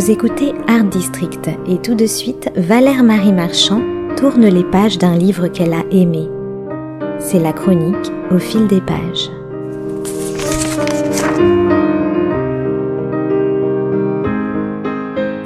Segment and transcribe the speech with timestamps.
[0.00, 3.82] Vous écoutez Art District et tout de suite, Valère Marie Marchand
[4.16, 6.26] tourne les pages d'un livre qu'elle a aimé.
[7.18, 9.28] C'est la chronique au fil des pages.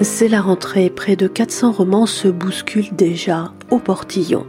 [0.02, 4.46] C'est la rentrée, près de 400 romans se bousculent déjà au portillon.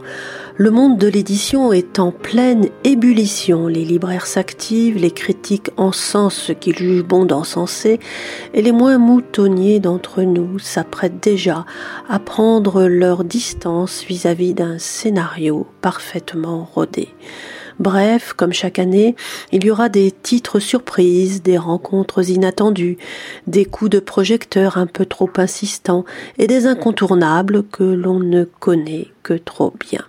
[0.57, 3.67] Le monde de l'édition est en pleine ébullition.
[3.67, 7.99] Les libraires s'activent, les critiques encensent ce qu'ils jugent bon d'encenser,
[8.53, 11.65] et les moins moutonniers d'entre nous s'apprêtent déjà
[12.07, 17.09] à prendre leur distance vis-à-vis d'un scénario parfaitement rodé.
[17.79, 19.17] Bref, comme chaque année,
[19.51, 22.97] il y aura des titres surprises, des rencontres inattendues,
[23.45, 26.05] des coups de projecteur un peu trop insistants
[26.37, 30.05] et des incontournables que l'on ne connaît que trop bien.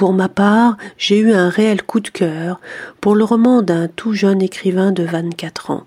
[0.00, 2.58] Pour ma part, j'ai eu un réel coup de cœur
[3.02, 5.84] pour le roman d'un tout jeune écrivain de 24 ans.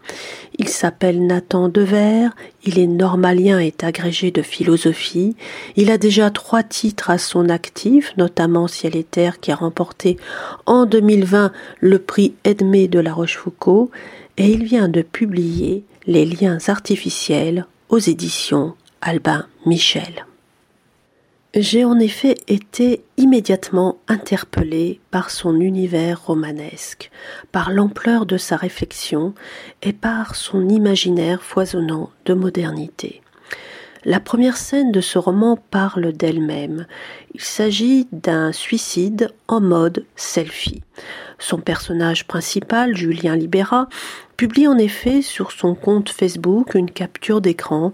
[0.60, 2.28] Il s'appelle Nathan Dever,
[2.64, 5.36] il est normalien et agrégé de philosophie.
[5.78, 10.18] Il a déjà trois titres à son actif, notamment Ciel et Terre qui a remporté
[10.68, 13.90] en 2020 le prix Edmé de la Rochefoucauld
[14.38, 20.28] et il vient de publier Les liens artificiels aux éditions Albin Michel.
[21.56, 27.12] J'ai en effet été immédiatement interpellé par son univers romanesque,
[27.52, 29.36] par l'ampleur de sa réflexion
[29.84, 33.22] et par son imaginaire foisonnant de modernité.
[34.04, 36.88] La première scène de ce roman parle d'elle-même.
[37.36, 40.82] Il s'agit d'un suicide en mode selfie.
[41.38, 43.88] Son personnage principal, Julien Libera,
[44.38, 47.94] publie en effet sur son compte Facebook une capture d'écran,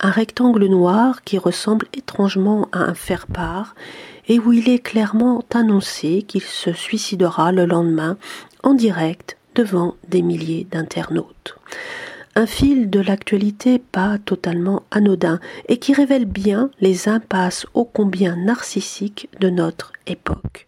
[0.00, 3.74] un rectangle noir qui ressemble étrangement à un faire-part
[4.28, 8.16] et où il est clairement annoncé qu'il se suicidera le lendemain
[8.62, 11.56] en direct devant des milliers d'internautes.
[12.36, 18.36] Un fil de l'actualité pas totalement anodin et qui révèle bien les impasses ô combien
[18.36, 20.66] narcissiques de notre époque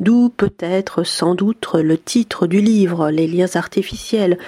[0.00, 4.38] d'où peut-être sans doute le titre du livre Les liens artificiels,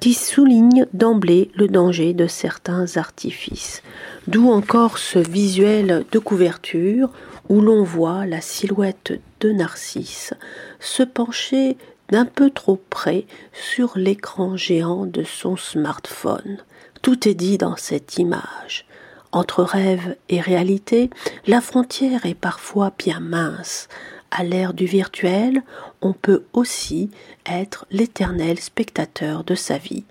[0.00, 3.82] qui souligne d'emblée le danger de certains artifices.
[4.28, 7.10] D'où encore ce visuel de couverture
[7.48, 10.34] où l'on voit la silhouette de Narcisse
[10.78, 11.76] se pencher
[12.10, 16.58] d'un peu trop près sur l'écran géant de son smartphone.
[17.02, 18.86] Tout est dit dans cette image.
[19.30, 21.10] Entre rêve et réalité,
[21.46, 23.88] la frontière est parfois bien mince.
[24.30, 25.62] À l'ère du virtuel,
[26.00, 27.10] on peut aussi
[27.46, 30.04] être l'éternel spectateur de sa vie,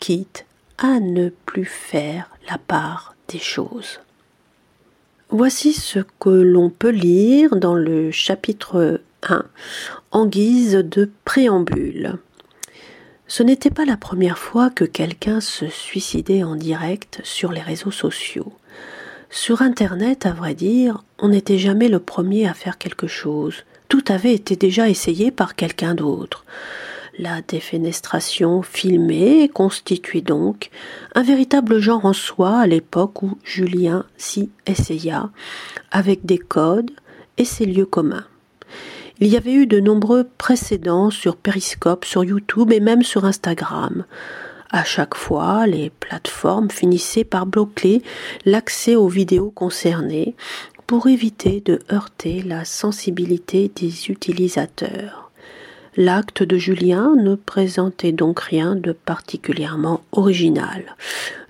[0.00, 0.44] quitte
[0.78, 4.00] à ne plus faire la part des choses.
[5.30, 9.44] Voici ce que l'on peut lire dans le chapitre 1
[10.10, 12.14] en guise de préambule.
[13.26, 17.90] Ce n'était pas la première fois que quelqu'un se suicidait en direct sur les réseaux
[17.90, 18.54] sociaux.
[19.28, 23.64] Sur Internet, à vrai dire, on n'était jamais le premier à faire quelque chose.
[23.88, 26.46] Tout avait été déjà essayé par quelqu'un d'autre.
[27.18, 30.70] La défenestration filmée constituait donc
[31.16, 35.30] un véritable genre en soi à l'époque où Julien s'y essaya,
[35.90, 36.92] avec des codes
[37.36, 38.26] et ses lieux communs.
[39.18, 44.04] Il y avait eu de nombreux précédents sur Periscope, sur YouTube et même sur Instagram.
[44.70, 48.00] À chaque fois, les plateformes finissaient par bloquer
[48.44, 50.36] l'accès aux vidéos concernées
[50.86, 55.27] pour éviter de heurter la sensibilité des utilisateurs.
[56.00, 60.94] L'acte de Julien ne présentait donc rien de particulièrement original.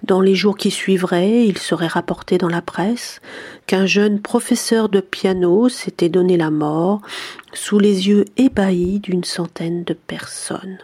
[0.04, 3.20] Dans les jours qui suivraient, il serait rapporté dans la presse
[3.66, 7.02] qu'un jeune professeur de piano s'était donné la mort
[7.52, 10.78] sous les yeux ébahis d'une centaine de personnes.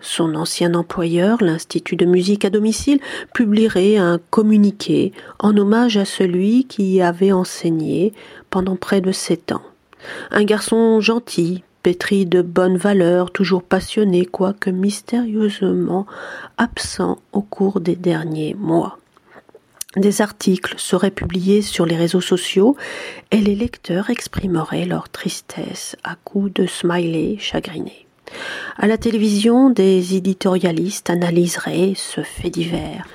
[0.00, 3.00] Son ancien employeur, l'Institut de musique à domicile,
[3.34, 5.10] publierait un communiqué
[5.40, 8.12] en hommage à celui qui y avait enseigné
[8.50, 9.62] pendant près de sept ans.
[10.30, 16.06] Un garçon gentil, pétri de bonnes valeurs, toujours passionné, quoique mystérieusement
[16.56, 18.98] absent au cours des derniers mois.
[19.94, 22.74] Des articles seraient publiés sur les réseaux sociaux
[23.30, 28.06] et les lecteurs exprimeraient leur tristesse à coups de smiley chagrinés.
[28.78, 33.06] À la télévision, des éditorialistes analyseraient ce fait divers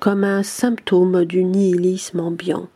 [0.00, 2.68] comme un symptôme du nihilisme ambiant.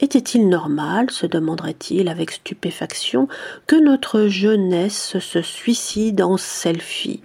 [0.00, 3.28] Était-il normal, se demanderait-il avec stupéfaction,
[3.66, 7.22] que notre jeunesse se suicide en selfie?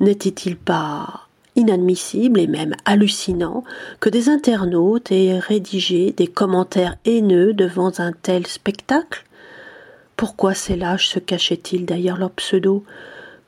[0.00, 3.62] N'était-il pas inadmissible et même hallucinant
[4.00, 9.24] que des internautes aient rédigé des commentaires haineux devant un tel spectacle?
[10.16, 12.84] Pourquoi ces lâches se cachaient-ils derrière leur pseudo?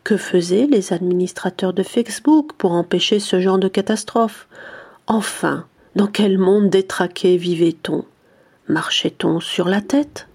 [0.04, 4.46] Que faisaient les administrateurs de Facebook pour empêcher ce genre de catastrophe?
[5.06, 5.66] Enfin,
[5.96, 8.04] Dans quel monde détraqué vivait-on?
[8.68, 10.26] Marchait-on sur la tête?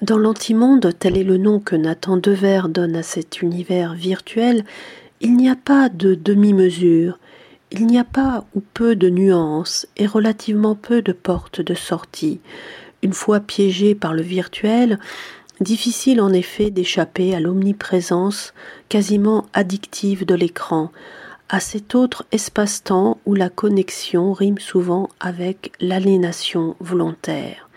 [0.00, 4.64] Dans l'antimonde, tel est le nom que Nathan Dever donne à cet univers virtuel,
[5.20, 7.20] il n'y a pas de demi-mesure,
[7.70, 12.40] il n'y a pas ou peu de nuances et relativement peu de portes de sortie.
[13.02, 14.98] Une fois piégé par le virtuel,
[15.60, 18.52] difficile en effet d'échapper à l'omniprésence
[18.88, 20.90] quasiment addictive de l'écran,
[21.52, 27.68] à cet autre espace-temps où la connexion rime souvent avec l'aliénation volontaire.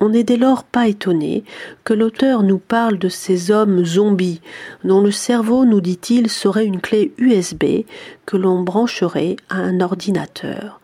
[0.00, 1.44] On n'est dès lors pas étonné
[1.84, 4.40] que l'auteur nous parle de ces hommes zombies
[4.82, 7.84] dont le cerveau, nous dit-il, serait une clé USB
[8.26, 10.80] que l'on brancherait à un ordinateur.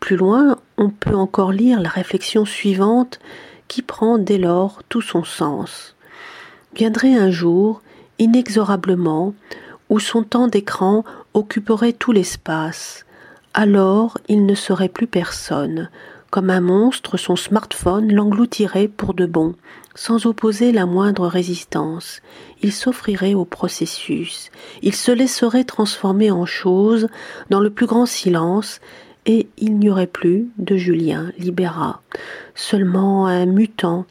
[0.00, 3.20] Plus loin, on peut encore lire la réflexion suivante
[3.68, 5.94] qui prend dès lors tout son sens.
[6.74, 7.82] Viendrait un jour,
[8.18, 9.34] inexorablement,
[9.90, 13.04] où son temps d'écran occuperait tout l'espace.
[13.54, 15.90] Alors il ne serait plus personne.
[16.30, 19.54] Comme un monstre, son smartphone l'engloutirait pour de bon,
[19.94, 22.20] sans opposer la moindre résistance.
[22.60, 24.50] Il s'offrirait au processus.
[24.82, 27.08] Il se laisserait transformer en chose
[27.48, 28.80] dans le plus grand silence,
[29.24, 32.02] et il n'y aurait plus de Julien Libéra,
[32.54, 34.04] seulement un mutant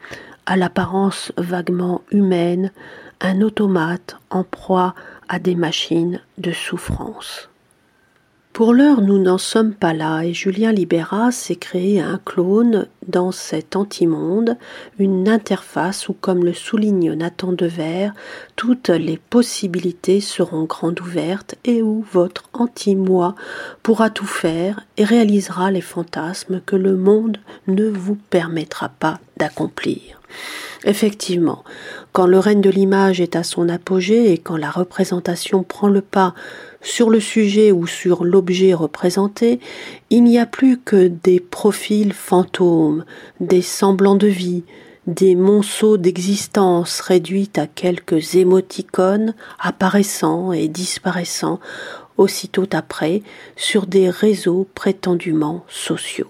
[0.47, 2.71] à l'apparence vaguement humaine,
[3.21, 4.95] un automate en proie
[5.29, 7.50] à des machines de souffrance.
[8.57, 13.31] Pour l'heure, nous n'en sommes pas là et Julien Libéra s'est créé un clone dans
[13.31, 14.57] cet antimonde,
[14.97, 18.09] une interface où, comme le souligne Nathan Dever,
[18.56, 23.35] toutes les possibilités seront grandes ouvertes et où votre anti-moi
[23.83, 27.38] pourra tout faire et réalisera les fantasmes que le monde
[27.68, 30.16] ne vous permettra pas d'accomplir.
[30.83, 31.63] Effectivement,
[32.12, 36.01] quand le règne de l'image est à son apogée et quand la représentation prend le
[36.01, 36.33] pas
[36.81, 39.59] sur le sujet ou sur l'objet représenté,
[40.09, 43.06] il n'y a plus que des profils fantômes,
[43.39, 44.63] des semblants de vie,
[45.07, 51.59] des monceaux d'existence réduits à quelques émoticônes apparaissant et disparaissant
[52.18, 53.21] aussitôt après
[53.56, 56.27] sur des réseaux prétendument sociaux.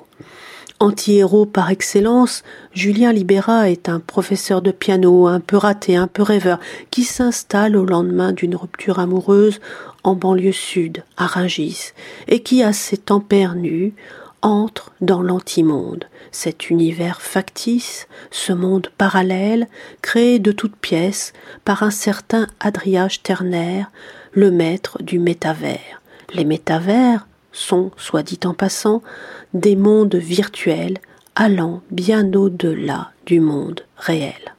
[0.80, 6.22] Anti-héros par excellence, Julien Libéra est un professeur de piano un peu raté, un peu
[6.22, 6.60] rêveur,
[6.92, 9.60] qui s'installe au lendemain d'une rupture amoureuse
[10.04, 11.94] en banlieue sud, à Rungis,
[12.28, 13.96] et qui, à ses tempères nus,
[14.44, 19.68] entre dans l'antimonde, cet univers factice, ce monde parallèle,
[20.04, 21.34] créé de toutes pièces
[21.66, 23.90] par un certain Adriage ternaire,
[24.32, 26.04] le maître du métavers.
[26.36, 27.26] Les métavers,
[27.58, 29.02] sont, soit dit en passant,
[29.54, 30.98] des mondes virtuels
[31.36, 34.56] allant bien au-delà du monde réel.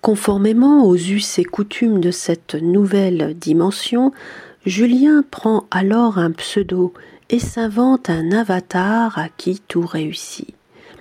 [0.00, 4.12] Conformément aux us et coutumes de cette nouvelle dimension,
[4.66, 6.92] Julien prend alors un pseudo
[7.30, 10.54] et s'invente un avatar à qui tout réussit.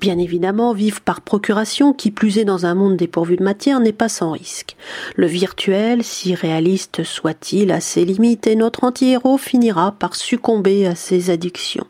[0.04, 3.94] Bien évidemment, vivre par procuration, qui plus est dans un monde dépourvu de matière, n'est
[3.94, 4.76] pas sans risque.
[5.16, 10.96] Le virtuel, si réaliste soit-il, a ses limites et notre anti-héros finira par succomber à
[10.96, 11.88] ses addictions.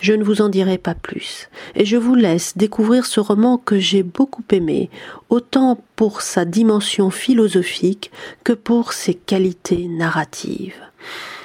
[0.00, 3.78] Je ne vous en dirai pas plus, et je vous laisse découvrir ce roman que
[3.78, 4.90] j'ai beaucoup aimé,
[5.30, 8.10] autant pour sa dimension philosophique
[8.44, 10.80] que pour ses qualités narratives.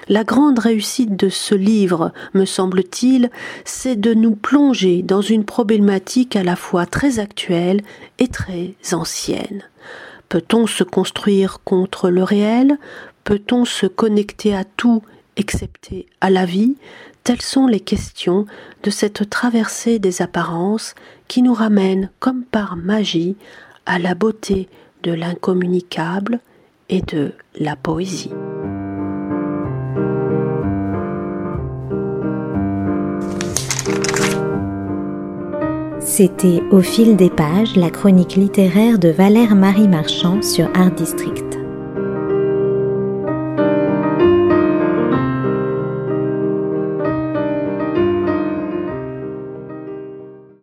[0.10, 3.30] La grande réussite de ce livre, me semble-t-il,
[3.66, 7.82] c'est de nous plonger dans une problématique à la fois très actuelle
[8.18, 9.64] et très ancienne.
[10.30, 12.78] Peut-on se construire contre le réel?
[13.26, 15.04] Peut-on se connecter à tout
[15.38, 16.76] excepté à la vie
[17.24, 18.46] Telles sont les questions
[18.84, 20.96] de cette traversée des apparences
[21.28, 23.36] qui nous ramène comme par magie
[23.86, 24.70] à la beauté
[25.04, 26.40] de l'incommunicable
[26.88, 28.32] et de la poésie.
[36.00, 41.47] C'était Au fil des pages, la chronique littéraire de Valère Marie Marchand sur Art District.